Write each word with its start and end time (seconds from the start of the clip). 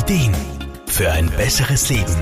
Ideen 0.00 0.34
für 0.86 1.12
ein 1.12 1.28
besseres 1.36 1.90
Leben. 1.90 2.16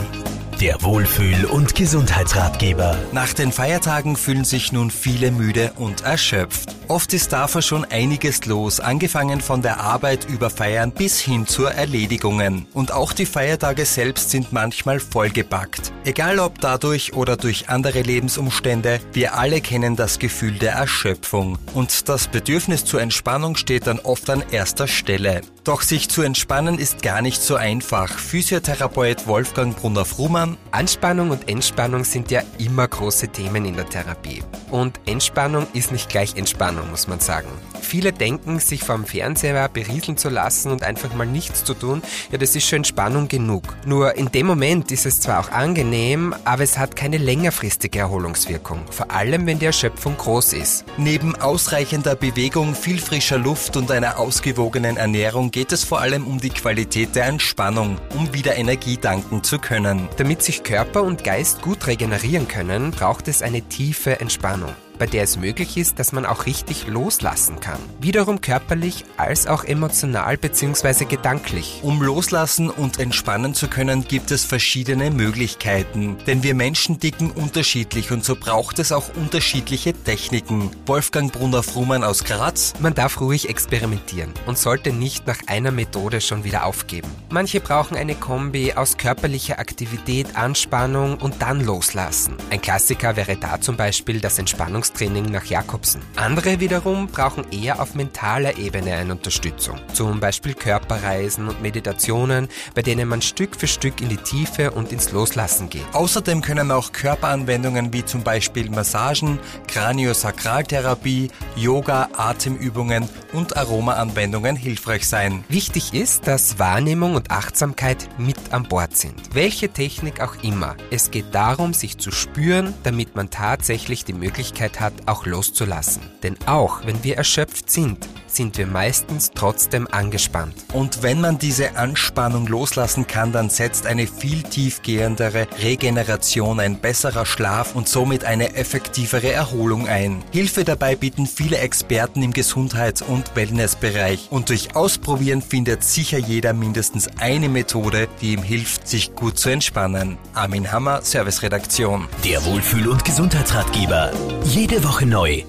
Der 0.60 0.82
Wohlfühl- 0.82 1.44
und 1.44 1.76
Gesundheitsratgeber. 1.76 2.98
Nach 3.12 3.32
den 3.32 3.52
Feiertagen 3.52 4.16
fühlen 4.16 4.44
sich 4.44 4.72
nun 4.72 4.90
viele 4.90 5.30
müde 5.30 5.70
und 5.76 6.00
erschöpft. 6.00 6.74
Oft 6.88 7.14
ist 7.14 7.32
davor 7.32 7.62
schon 7.62 7.84
einiges 7.84 8.46
los, 8.46 8.80
angefangen 8.80 9.40
von 9.40 9.62
der 9.62 9.78
Arbeit 9.78 10.24
über 10.28 10.50
Feiern 10.50 10.90
bis 10.90 11.20
hin 11.20 11.46
zur 11.46 11.70
Erledigungen. 11.70 12.66
Und 12.74 12.90
auch 12.90 13.12
die 13.12 13.26
Feiertage 13.26 13.84
selbst 13.84 14.30
sind 14.30 14.52
manchmal 14.52 14.98
vollgepackt. 14.98 15.92
Egal 16.04 16.40
ob 16.40 16.60
dadurch 16.60 17.12
oder 17.12 17.36
durch 17.36 17.68
andere 17.68 18.02
Lebensumstände, 18.02 18.98
wir 19.12 19.34
alle 19.34 19.60
kennen 19.60 19.94
das 19.94 20.18
Gefühl 20.18 20.58
der 20.58 20.72
Erschöpfung. 20.72 21.58
Und 21.74 22.08
das 22.08 22.26
Bedürfnis 22.26 22.84
zur 22.84 23.00
Entspannung 23.00 23.54
steht 23.54 23.86
dann 23.86 24.00
oft 24.00 24.28
an 24.30 24.42
erster 24.50 24.88
Stelle. 24.88 25.42
Doch 25.68 25.82
sich 25.82 26.08
zu 26.08 26.22
entspannen 26.22 26.78
ist 26.78 27.02
gar 27.02 27.20
nicht 27.20 27.42
so 27.42 27.54
einfach. 27.54 28.08
Physiotherapeut 28.08 29.26
Wolfgang 29.26 29.76
Brunner-Frumann. 29.76 30.56
Anspannung 30.70 31.28
und 31.28 31.46
Entspannung 31.46 32.04
sind 32.04 32.30
ja 32.30 32.40
immer 32.56 32.88
große 32.88 33.28
Themen 33.28 33.66
in 33.66 33.76
der 33.76 33.86
Therapie. 33.86 34.42
Und 34.70 34.98
Entspannung 35.04 35.66
ist 35.74 35.92
nicht 35.92 36.08
gleich 36.08 36.36
Entspannung, 36.36 36.90
muss 36.90 37.06
man 37.06 37.20
sagen. 37.20 37.48
Viele 37.82 38.14
denken, 38.14 38.60
sich 38.60 38.82
vom 38.82 39.04
Fernseher 39.04 39.68
berieseln 39.68 40.16
zu 40.16 40.30
lassen 40.30 40.72
und 40.72 40.82
einfach 40.82 41.14
mal 41.14 41.26
nichts 41.26 41.64
zu 41.64 41.74
tun, 41.74 42.00
ja, 42.32 42.38
das 42.38 42.56
ist 42.56 42.66
schon 42.66 42.78
Entspannung 42.78 43.28
genug. 43.28 43.64
Nur 43.84 44.14
in 44.16 44.32
dem 44.32 44.46
Moment 44.46 44.90
ist 44.90 45.04
es 45.04 45.20
zwar 45.20 45.40
auch 45.40 45.50
angenehm, 45.50 46.34
aber 46.44 46.62
es 46.62 46.78
hat 46.78 46.96
keine 46.96 47.18
längerfristige 47.18 47.98
Erholungswirkung. 47.98 48.80
Vor 48.90 49.10
allem, 49.10 49.46
wenn 49.46 49.58
die 49.58 49.66
Erschöpfung 49.66 50.16
groß 50.16 50.54
ist. 50.54 50.84
Neben 50.96 51.34
ausreichender 51.36 52.14
Bewegung, 52.14 52.74
viel 52.74 52.98
frischer 52.98 53.38
Luft 53.38 53.76
und 53.76 53.90
einer 53.90 54.18
ausgewogenen 54.18 54.96
Ernährung 54.96 55.50
geht 55.58 55.72
es 55.72 55.82
vor 55.82 56.00
allem 56.00 56.28
um 56.28 56.38
die 56.38 56.50
Qualität 56.50 57.16
der 57.16 57.24
Entspannung, 57.24 57.98
um 58.14 58.32
wieder 58.32 58.54
Energie 58.54 58.96
danken 58.96 59.42
zu 59.42 59.58
können. 59.58 60.08
Damit 60.16 60.40
sich 60.40 60.62
Körper 60.62 61.02
und 61.02 61.24
Geist 61.24 61.62
gut 61.62 61.88
regenerieren 61.88 62.46
können, 62.46 62.92
braucht 62.92 63.26
es 63.26 63.42
eine 63.42 63.62
tiefe 63.62 64.20
Entspannung 64.20 64.72
bei 64.98 65.06
der 65.06 65.22
es 65.22 65.36
möglich 65.36 65.76
ist, 65.76 65.98
dass 65.98 66.12
man 66.12 66.26
auch 66.26 66.46
richtig 66.46 66.86
loslassen 66.86 67.60
kann. 67.60 67.78
Wiederum 68.00 68.40
körperlich 68.40 69.04
als 69.16 69.46
auch 69.46 69.64
emotional 69.64 70.36
bzw. 70.36 71.04
gedanklich. 71.04 71.80
Um 71.82 72.02
loslassen 72.02 72.70
und 72.70 72.98
entspannen 72.98 73.54
zu 73.54 73.68
können, 73.68 74.06
gibt 74.06 74.30
es 74.30 74.44
verschiedene 74.44 75.10
Möglichkeiten. 75.10 76.16
Denn 76.26 76.42
wir 76.42 76.54
Menschen 76.54 76.98
dicken 76.98 77.30
unterschiedlich 77.30 78.10
und 78.10 78.24
so 78.24 78.36
braucht 78.36 78.78
es 78.78 78.92
auch 78.92 79.14
unterschiedliche 79.14 79.92
Techniken. 79.92 80.70
Wolfgang 80.86 81.32
Brunner-Frumann 81.32 82.04
aus 82.04 82.24
Graz. 82.24 82.74
Man 82.80 82.94
darf 82.94 83.20
ruhig 83.20 83.48
experimentieren 83.48 84.32
und 84.46 84.58
sollte 84.58 84.92
nicht 84.92 85.26
nach 85.26 85.38
einer 85.46 85.70
Methode 85.70 86.20
schon 86.20 86.44
wieder 86.44 86.64
aufgeben. 86.64 87.08
Manche 87.30 87.60
brauchen 87.60 87.96
eine 87.96 88.14
Kombi 88.14 88.72
aus 88.74 88.96
körperlicher 88.96 89.58
Aktivität, 89.58 90.36
Anspannung 90.36 91.18
und 91.18 91.40
dann 91.40 91.64
loslassen. 91.64 92.34
Ein 92.50 92.60
Klassiker 92.60 93.16
wäre 93.16 93.36
da 93.36 93.60
zum 93.60 93.76
Beispiel 93.76 94.20
das 94.20 94.38
Entspannungs 94.38 94.87
Training 94.92 95.26
nach 95.26 95.44
Jakobsen. 95.44 96.02
Andere 96.16 96.60
wiederum 96.60 97.06
brauchen 97.08 97.44
eher 97.50 97.80
auf 97.80 97.94
mentaler 97.94 98.58
Ebene 98.58 98.94
eine 98.94 99.12
Unterstützung. 99.12 99.78
Zum 99.92 100.20
Beispiel 100.20 100.54
Körperreisen 100.54 101.48
und 101.48 101.62
Meditationen, 101.62 102.48
bei 102.74 102.82
denen 102.82 103.08
man 103.08 103.22
Stück 103.22 103.56
für 103.56 103.66
Stück 103.66 104.00
in 104.00 104.08
die 104.08 104.16
Tiefe 104.16 104.70
und 104.70 104.92
ins 104.92 105.12
Loslassen 105.12 105.68
geht. 105.68 105.84
Außerdem 105.92 106.42
können 106.42 106.70
auch 106.70 106.92
Körperanwendungen 106.92 107.92
wie 107.92 108.04
zum 108.04 108.22
Beispiel 108.22 108.70
Massagen, 108.70 109.38
Kraniosakraltherapie, 109.66 111.30
Yoga, 111.56 112.08
Atemübungen 112.16 113.08
und 113.32 113.56
Aromaanwendungen 113.56 114.56
hilfreich 114.56 115.06
sein. 115.06 115.44
Wichtig 115.48 115.94
ist, 115.94 116.26
dass 116.26 116.58
Wahrnehmung 116.58 117.14
und 117.14 117.30
Achtsamkeit 117.30 118.08
mit 118.18 118.36
an 118.52 118.64
Bord 118.64 118.96
sind. 118.96 119.34
Welche 119.34 119.68
Technik 119.68 120.20
auch 120.20 120.42
immer. 120.42 120.76
Es 120.90 121.10
geht 121.10 121.34
darum, 121.34 121.74
sich 121.74 121.98
zu 121.98 122.10
spüren, 122.10 122.74
damit 122.82 123.16
man 123.16 123.30
tatsächlich 123.30 124.04
die 124.04 124.12
Möglichkeit 124.12 124.77
hat, 124.80 124.92
auch 125.06 125.26
loszulassen. 125.26 126.02
Denn 126.22 126.36
auch 126.46 126.86
wenn 126.86 127.02
wir 127.04 127.16
erschöpft 127.16 127.70
sind, 127.70 128.08
sind 128.38 128.56
wir 128.56 128.68
meistens 128.68 129.32
trotzdem 129.34 129.88
angespannt. 129.90 130.54
Und 130.72 131.02
wenn 131.02 131.20
man 131.20 131.38
diese 131.38 131.76
Anspannung 131.76 132.46
loslassen 132.46 133.08
kann, 133.08 133.32
dann 133.32 133.50
setzt 133.50 133.84
eine 133.84 134.06
viel 134.06 134.44
tiefgehendere 134.44 135.48
Regeneration, 135.60 136.60
ein 136.60 136.78
besserer 136.78 137.26
Schlaf 137.26 137.74
und 137.74 137.88
somit 137.88 138.24
eine 138.24 138.54
effektivere 138.54 139.32
Erholung 139.32 139.88
ein. 139.88 140.22
Hilfe 140.30 140.62
dabei 140.62 140.94
bieten 140.94 141.26
viele 141.26 141.58
Experten 141.58 142.22
im 142.22 142.32
Gesundheits- 142.32 143.02
und 143.02 143.34
Wellnessbereich 143.34 144.28
und 144.30 144.50
durch 144.50 144.76
Ausprobieren 144.76 145.42
findet 145.42 145.82
sicher 145.82 146.18
jeder 146.18 146.52
mindestens 146.52 147.08
eine 147.18 147.48
Methode, 147.48 148.06
die 148.20 148.34
ihm 148.34 148.44
hilft, 148.44 148.86
sich 148.86 149.16
gut 149.16 149.36
zu 149.36 149.48
entspannen. 149.48 150.16
Armin 150.34 150.70
Hammer, 150.70 151.02
Serviceredaktion. 151.02 152.06
Der 152.24 152.44
Wohlfühl- 152.44 152.86
und 152.86 153.04
Gesundheitsratgeber. 153.04 154.12
Jede 154.44 154.84
Woche 154.84 155.06
neu 155.06 155.42